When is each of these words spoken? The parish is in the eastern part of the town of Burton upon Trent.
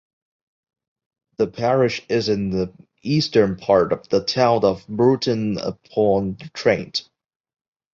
The 1.37 1.45
parish 1.45 2.01
is 2.09 2.27
in 2.27 2.49
the 2.49 2.73
eastern 3.03 3.55
part 3.55 3.93
of 3.93 4.09
the 4.09 4.23
town 4.23 4.65
of 4.65 4.83
Burton 4.87 5.59
upon 5.59 6.37
Trent. 6.55 7.07